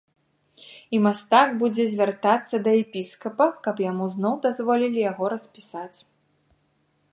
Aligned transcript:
І 0.97 1.01
мастак 1.07 1.47
будзе 1.63 1.85
звяртацца 1.91 2.55
да 2.69 2.73
епіскапа, 2.83 3.47
каб 3.67 3.75
яму 3.91 4.09
зноў 4.17 4.35
дазволілі 4.49 4.99
яго 5.11 5.25
распісаць. 5.37 5.97